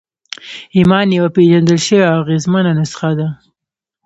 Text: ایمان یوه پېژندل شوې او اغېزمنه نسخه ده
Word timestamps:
ایمان 0.77 1.07
یوه 1.17 1.29
پېژندل 1.35 1.77
شوې 1.85 2.01
او 2.09 2.15
اغېزمنه 2.23 2.71
نسخه 2.79 3.11
ده 3.19 3.27